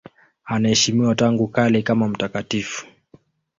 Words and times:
Anaheshimiwa 0.45 1.15
tangu 1.15 1.47
kale 1.47 1.81
kama 1.81 2.07
mtakatifu. 2.07 2.87